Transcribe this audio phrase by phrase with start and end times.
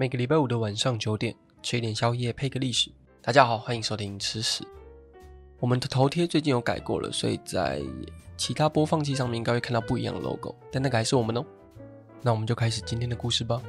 [0.00, 2.90] 每个礼拜五的晚上九点，吃一点宵夜配个历史。
[3.20, 4.64] 大家好，欢迎收听吃史。
[5.58, 7.82] 我们的头贴最近有改过了，所以在
[8.34, 11.44] 其他播放器上面应该会看到不一样的 logo，但那个还是我们哦。
[12.22, 13.60] 那我们就开始今天的故事吧。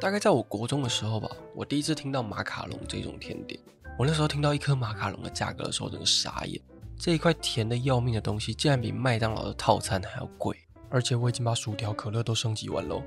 [0.00, 3.58] 大概在我国中的时候吧，我第一次听到马卡龙这种甜点。
[3.98, 6.62] 我那时候听到一颗马卡龙的价格的时候，真的傻眼。
[6.96, 10.56] 这一块甜的要命的东西，竟然比麦当劳的套餐还要贵，
[10.88, 13.02] 而且我已经把薯条、可乐都升级完喽。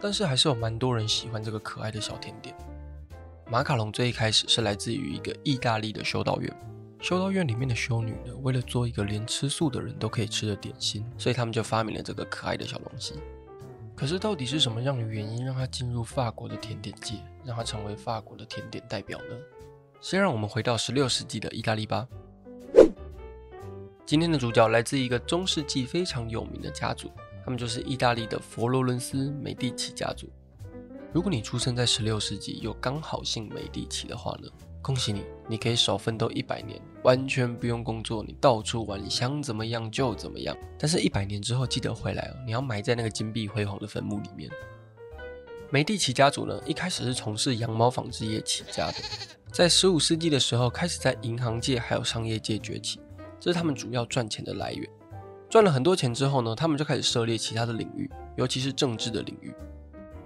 [0.00, 2.54] 但是还是有蛮多人喜欢这个可爱的小甜点。
[3.50, 6.54] 马卡龙最一开始是来自于一个意大利的修道院，
[7.00, 13.14] 修道院里面的修女呢，为了做一个连吃素的人都可以吃的点心，所以他们就发明了这个可爱的小东西。
[13.96, 19.36] 可是到底是什么样的原因让它进入法国的甜点界，让它成为法国的甜点代表呢？
[20.00, 22.06] 先让我们回到十六世纪的意大利吧。
[24.06, 27.10] 今天的主角来自一个中世纪非常有名的家族。
[27.48, 30.28] 他们就是意大利的佛罗伦斯美第奇家族。
[31.14, 34.50] 如果你出生在十六世纪又刚好姓美第奇的话呢，
[34.82, 40.54] 恭喜你，你可以少奋斗一百年，完全不用工作，你到处玩，你想怎么样就怎么样。
[40.78, 44.50] 但是，一百年之后记得回来哦，你要埋在那个金碧辉煌的坟墓里面。
[45.70, 48.96] 美第奇家族呢，一开始是从事羊毛纺织业起家的，
[49.50, 53.00] 在十五世纪的时候开始在银行界还有商业界崛起，
[53.40, 54.86] 这是他们主要赚钱的来源。
[55.50, 59.54] 赚了很多钱之后呢，他们就开始涉猎其他的领域，尤其是政治的领域。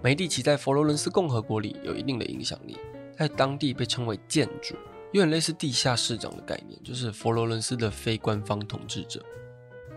[0.02, 2.76] 梅第奇在佛罗伦斯共和国里有一定的影响力，
[3.16, 4.74] 在当地被称为建主，
[5.12, 9.24] 有点类似地下市长的概念，就是佛罗伦斯的非官方统治者。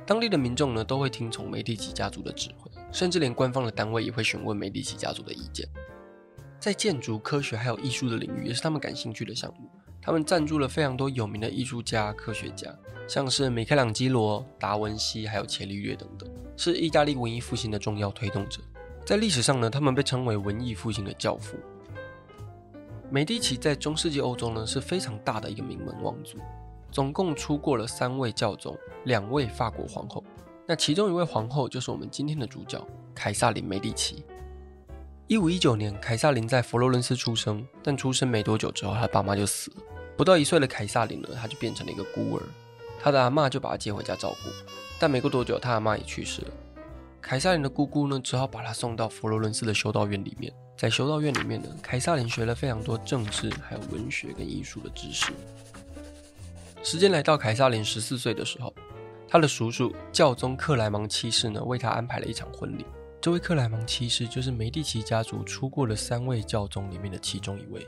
[0.05, 5.67] 当地的民众呢，都会听从梅第奇家族的指挥，甚至连官方的单位也会询问梅第奇家族的意见。
[6.59, 9.67] 在建筑、科学还有艺术的领域，也是他们感兴趣的项目。
[10.05, 12.71] 他们赞助了非常多有名的艺术家、科学家，
[13.07, 18.61] 像是米开朗基罗、达文西，还有伽利略等等，是意大利文艺复兴的重要推动者。
[19.03, 21.57] 在历史上呢，他们被称为文艺复兴的教父。
[23.09, 26.37] 美第奇在中世纪欧洲呢是非常大的一个名门望族，
[26.91, 30.23] 总共出过了三位教宗、两位法国皇后。
[30.67, 32.79] 那其中一位皇后就是我们今天的主角
[33.15, 34.23] 凯萨琳·美第奇。
[35.25, 39.77] 一五一九年，凯萨琳在佛罗伦斯出生，但出生没多久之后，他爸妈就死了。
[40.17, 42.43] 不到一岁的凯萨琳呢，他就变成了一个孤儿，
[43.01, 44.49] 他的阿嬷就把他接回家照顾。
[44.97, 46.47] 但没过多久，他阿妈也去世了。
[47.21, 50.53] 凯萨琳的姑姑呢，只好把他送到佛罗伦斯的修道院里面。
[50.77, 55.33] 在修道院里面呢，凯萨琳学了非常多政治、还有文学跟艺术的知识。
[56.83, 58.73] 时间来到凯萨琳十四岁的时候，
[59.27, 62.85] 他的叔叔教宗克莱芒七世呢，为他安排了一场婚礼。
[63.19, 67.85] 这位克莱芒七世就是梅第奇家族出过的三位教宗里面的其中一位。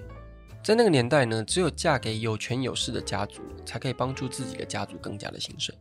[0.67, 5.73] 在那个年代呢，只有嫁给有权有势的家族，才可以帮助自己的家族更加的兴盛。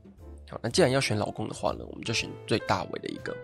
[0.48, 3.36] 好，那既然要选老公的话呢，我们就选最大位的一个。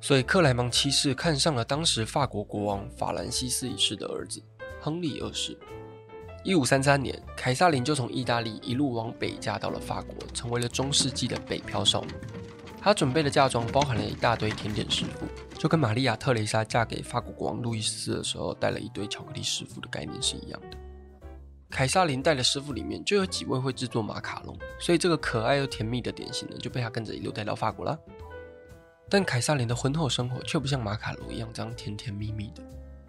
[0.00, 4.42] 所以克莱芒七世看上了当时法国国王法兰西斯一世的儿子
[4.80, 5.54] 亨利二世。
[6.42, 12.14] 一五三三年，凯撒琳就从意大利一路往北嫁到了法国，成为了中世纪的北漂少女。
[12.80, 15.26] 她准备的嫁妆包含了一大堆甜点师傅。
[15.58, 20.77] 就跟玛丽亚·特蕾莎嫁给法国国王路易斯的时候带了一堆巧克力师傅的概念是一样的。
[21.70, 27.98] 凯撒琳带的师傅里面就有几位会制作马卡龙，所以这个可爱又甜蜜的点心呢就被他跟着一路带到法国了。
[29.08, 32.62] 但凯撒琳的婚后生活却不像马卡龙一样这样甜甜蜜蜜的。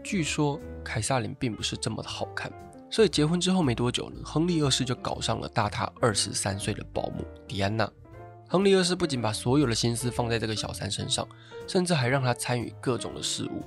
[0.04, 2.52] 据说凯撒琳并不是这么的好看，
[2.90, 7.90] 所以结婚之后没多久呢，亨利二世就搞上了大他二十三岁的保姆迪安娜。
[8.48, 11.28] 亨利二世不仅把所有的心思放在这个小三身上，
[11.68, 13.64] 甚至还让他参与各种的事务。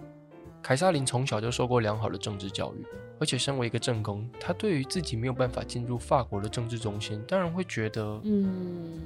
[0.63, 2.87] 凯撒琳从小就受过良好的政治教育，
[3.19, 9.01] 而且身为一个正宫，他对于自己没有办法进入法国的政治中心，当然会觉得，嗯，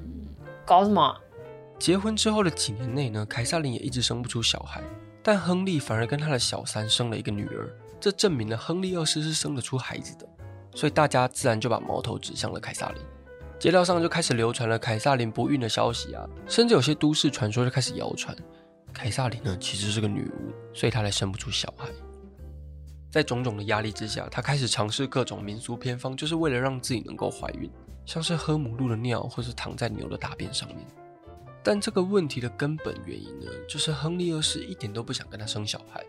[0.67, 1.17] 搞什么？
[1.79, 4.83] 结婚之后的几年内呢，凯撒琳也一直生不出小孩，
[5.23, 10.29] 但亨利反而跟他的小三生了一个女儿，这证明了亨利二世是生得出孩子的，
[10.75, 13.03] 所以大家自然就把矛头指向了凯撒琳。
[13.59, 18.37] 街道上就开始流传了凯撒琳不孕的消息啊，甚至有些都市传说就开始谣传，
[18.97, 21.87] 凯撒琳呢其实是个女巫，所以她才生不出小孩。
[23.11, 27.71] 在种种的压力之下，她开始尝试各种民俗偏方，就是为了让自己能够怀孕，
[28.07, 30.79] 像是喝母鹿的尿，或是躺在牛的大便上面。
[31.63, 36.03] 但这个问题的根本原因呢，就是亨利二世一点都不想跟她生小孩。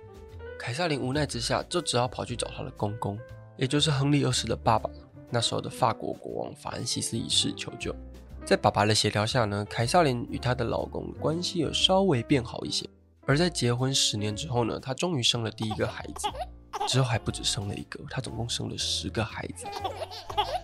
[0.58, 3.20] 凯撒琳无奈之下，就只好跑去找她的公公，
[3.58, 4.90] 也就是亨利二世的爸爸。
[5.30, 7.94] 那时候的法国国王法兰西斯一世求救，
[8.48, 12.90] 在爸爸的协调下呢，凯萨琳与她的老公关系有稍微变好一些。
[13.26, 16.30] 而在结婚十年之后呢，她终于生了第一个孩子，
[16.88, 19.66] 之后还不止生了一个，她总共生了十个孩子。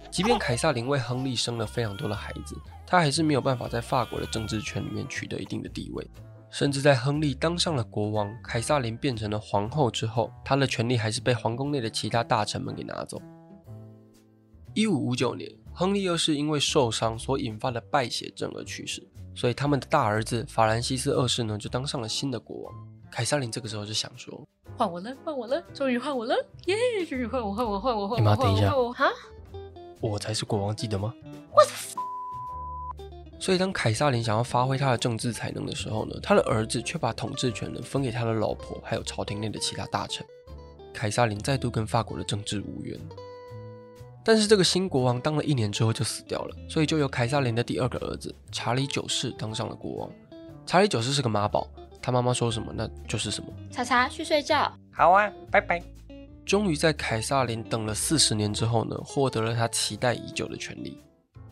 [0.09, 2.55] 即便凯撒琳为亨利生了非常多的孩子，
[2.87, 6.09] 她还是没有办法在法国的政治圈里面取得一定的地位，
[6.49, 13.21] 甚至在亨利当上了国王，凯撒琳变成了皇后之后，她的权力还是被皇宫内的其他大臣们给拿走。
[14.73, 19.01] 一五五九年，亨利二世因为受伤所引发的败血症而去世，
[19.33, 22.73] 所以他们的大儿子法兰西斯二世呢就当上了新的国王。
[23.11, 24.47] 凯撒琳这个时候就想说
[24.77, 26.35] ：“换我了，换我了，终于换我了，
[26.65, 26.75] 耶！
[27.07, 28.17] 终于换我，换我，换我，换我！
[28.17, 29.11] 你妈等一下，哈，
[29.99, 31.13] 我才是国王，记得吗？”
[31.53, 31.61] 我
[33.39, 40.25] 所以，当凯撒琳想要发挥他的政治才能的时候呢，他的儿子却把统治权呢分给他的老婆，还有朝廷内的其他大臣。
[40.93, 42.97] 凯撒琳再度跟法国的政治无缘。
[44.23, 50.09] 但是，这个新国王当了一年之后就死掉了，所以就由凯撒琳的第二个儿子查理九世当上了国王。
[50.65, 51.67] 查理九世是个妈宝，
[52.01, 53.49] 他妈妈说什么那就是什么。
[53.69, 54.71] 查查去睡觉。
[54.91, 55.83] 好啊，拜拜。
[56.45, 60.97] 终于在凯撒琳等了四十年之后呢，获得了他期待已久的权利。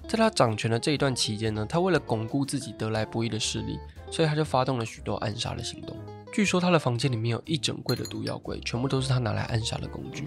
[0.08, 3.78] 在他掌权的这一段期间呢，他为了巩固自己得来不易的势力，
[4.10, 5.96] 所以他就发动了许多暗杀的行动。
[6.34, 10.26] 据说他的房间里面有一整柜的毒药柜，全部都是他拿来暗杀的工具。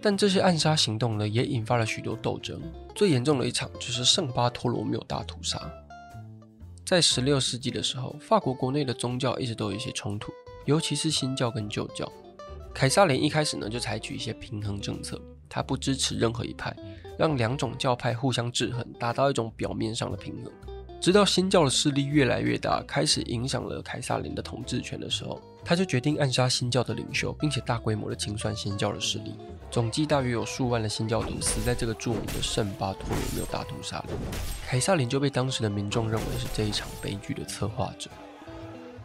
[0.00, 2.60] 但这些暗杀行动呢，也引发了许多斗争。
[2.94, 5.60] 最严重的一场就是圣巴托罗缪大屠杀。
[6.84, 10.30] 在十六世纪的时候，法国国内的宗教一直都有一些冲突，
[10.64, 12.10] 尤其是新教跟旧教。
[12.72, 16.76] 凯撒琳一开始呢，就采取一些平衡政策，他不支持任何一派。
[17.18, 20.52] 让两种教派互相制衡，达到一种表面上的平衡。
[21.00, 29.34] 直到新教的势力越来越大，开始影响了凯撒琳的统治权的时候，他就决定暗杀新教的领袖，并且大规模的清算新教的势力。
[29.68, 34.12] 总计大约有数万的新教徒死在这个著名的圣巴托罗缪大屠杀里。
[34.64, 38.08] 凯萨琳就被当时的民众认为是这一场悲剧的策划者。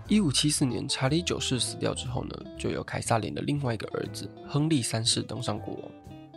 [0.07, 5.91] 一五七四年，查理九世死掉之后呢，就由凯萨琳的另外一个儿子亨利三世登上国王。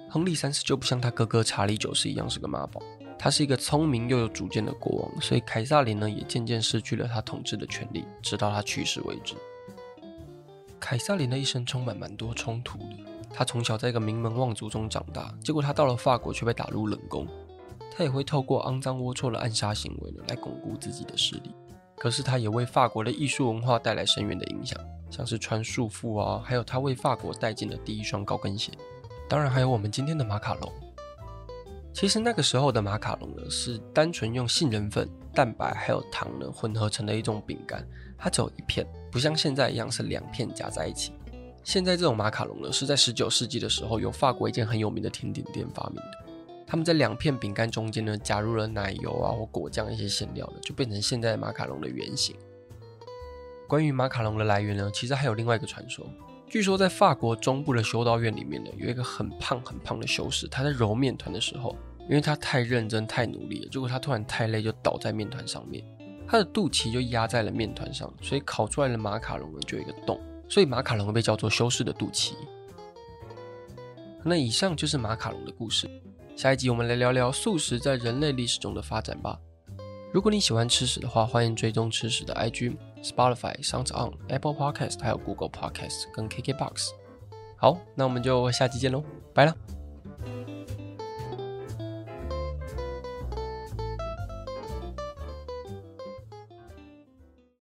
[0.09, 2.81] 亨利三世就不像他哥哥查理九世一样是个妈宝，
[3.19, 9.35] 他是一个聪明又有主见的国王，所以凯萨琳呢也渐渐失去了他统治的权利，直到他去世为止。
[10.84, 12.86] 凯萨琳的一生充满蛮多冲突的，
[13.32, 17.26] 他从小在一个名门望族中长大，结果他到了法国却被打入冷宫，
[17.90, 21.54] 他也会透过肮脏龌龊的暗杀行为呢来巩固自己的势力，
[21.96, 24.78] 可是他也为法国的艺术文化带来深远的影响，
[25.08, 28.70] 像是穿束缚啊，还有他为法国带进了第一双高跟鞋。
[29.26, 30.70] 当然还有我们今天的马卡龙。
[31.94, 37.88] 其实那个时候的马卡龙呢，是单纯用杏仁粉、蛋白还有糖呢混合成的一种饼干，
[38.19, 41.12] 它只有一片，不像现在一样是两片夹在一起。
[41.62, 46.19] 现在这种马卡龙呢，是在十九世纪的时候由法国一间很有名的甜点店发明的。
[46.66, 52.34] 他们在两片饼干中间呢，加入了奶油啊或果酱一些馅料的，就变成现在马卡龙的原型。
[53.69, 56.05] 关于马卡龙的来源呢，其实还有另外一个传说。
[56.49, 61.76] 据说在法国中部的修道院里面呢，有一个很胖很胖的修士，他在揉面团的时候，
[62.08, 65.84] 因为他太认真太努力了，结果他突然太累就倒在面团上面，
[66.26, 72.35] 它的肚脐就压在了面团上，所以烤出来的马卡龙呢就有一个洞，所以马卡龙被叫做修士的肚脐。
[74.25, 75.88] 那以上就是马卡龙的故事，
[76.35, 79.38] 下一集我们来聊聊素食在人类历史中的发展吧。
[80.12, 86.91] 如果你喜欢吃屎的话，欢迎追踪吃屎的 IG、Spotify、Sounds on、Apple Podcast，还有 Google Podcast 跟 KKBox。
[87.56, 89.03] 好，那我们就下期见喽，
[89.35, 90.53] 拜了。